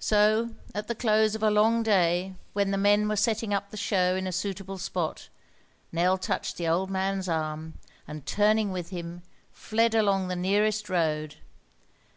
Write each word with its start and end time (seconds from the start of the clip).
So 0.00 0.50
at 0.74 0.88
the 0.88 0.96
close 0.96 1.36
of 1.36 1.44
a 1.44 1.48
long 1.52 1.84
day, 1.84 2.34
when 2.54 2.72
the 2.72 2.76
men 2.76 3.06
were 3.06 3.14
setting 3.14 3.54
up 3.54 3.70
the 3.70 3.76
show 3.76 4.16
in 4.16 4.26
a 4.26 4.32
suitable 4.32 4.78
spot, 4.78 5.28
Nell 5.92 6.18
touched 6.18 6.56
the 6.56 6.66
old 6.66 6.90
man's 6.90 7.28
arm, 7.28 7.74
and 8.08 8.26
turning 8.26 8.72
with 8.72 8.90
him 8.90 9.22
fled 9.52 9.94
along 9.94 10.26
the 10.26 10.34
nearest 10.34 10.88
road. 10.90 11.36